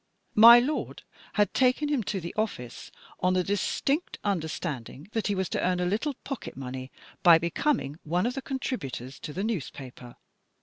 My 0.33 0.57
lord 0.57 1.03
had 1.33 1.53
taken 1.53 1.87
him 1.89 2.01
to 2.05 2.19
the 2.19 2.33
office, 2.35 2.89
on 3.19 3.35
the 3.35 3.43
distinct 3.43 4.17
understanding 4.23 5.07
that 5.11 5.27
he 5.27 5.35
was 5.35 5.47
to 5.49 5.63
earn 5.63 5.79
a 5.79 5.85
little 5.85 6.15
pocket 6.23 6.57
money 6.57 6.91
by 7.21 7.37
becoming 7.37 7.99
one 8.03 8.25
of 8.25 8.33
the 8.33 8.41
contributors 8.41 9.19
to 9.19 9.31
the 9.31 9.43
newspaper. 9.43 10.15